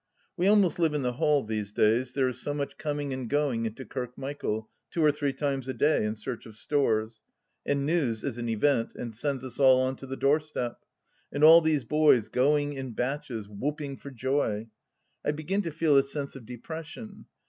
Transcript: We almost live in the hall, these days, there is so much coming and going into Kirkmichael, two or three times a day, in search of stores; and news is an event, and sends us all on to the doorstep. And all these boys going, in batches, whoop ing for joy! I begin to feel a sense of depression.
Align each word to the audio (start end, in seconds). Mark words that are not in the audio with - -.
We 0.35 0.47
almost 0.47 0.79
live 0.79 0.95
in 0.95 1.03
the 1.03 1.13
hall, 1.13 1.43
these 1.43 1.71
days, 1.71 2.13
there 2.13 2.27
is 2.27 2.41
so 2.41 2.55
much 2.55 2.75
coming 2.79 3.13
and 3.13 3.29
going 3.29 3.67
into 3.67 3.85
Kirkmichael, 3.85 4.65
two 4.89 5.03
or 5.05 5.11
three 5.11 5.31
times 5.31 5.67
a 5.67 5.75
day, 5.75 6.03
in 6.05 6.15
search 6.15 6.47
of 6.47 6.55
stores; 6.55 7.21
and 7.67 7.85
news 7.85 8.23
is 8.23 8.39
an 8.39 8.49
event, 8.49 8.95
and 8.95 9.13
sends 9.13 9.43
us 9.45 9.59
all 9.59 9.79
on 9.79 9.95
to 9.97 10.07
the 10.07 10.17
doorstep. 10.17 10.79
And 11.31 11.43
all 11.43 11.61
these 11.61 11.83
boys 11.85 12.29
going, 12.29 12.73
in 12.73 12.93
batches, 12.93 13.47
whoop 13.47 13.79
ing 13.79 13.95
for 13.95 14.09
joy! 14.09 14.69
I 15.23 15.33
begin 15.33 15.61
to 15.61 15.71
feel 15.71 15.95
a 15.95 16.01
sense 16.01 16.35
of 16.35 16.47
depression. 16.47 17.27